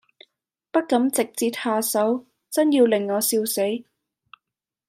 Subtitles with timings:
[0.71, 3.61] 不敢直捷下手，眞要令我笑死。